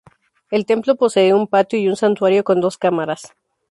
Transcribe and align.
El 0.49 0.65
templo 0.65 0.95
posee 0.95 1.31
un 1.31 1.45
patio 1.45 1.77
y 1.77 1.87
un 1.87 1.95
santuario 1.95 2.43
con 2.43 2.59
dos 2.59 2.79
cámaras. 2.79 3.35